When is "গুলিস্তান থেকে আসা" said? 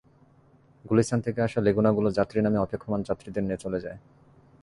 0.85-1.59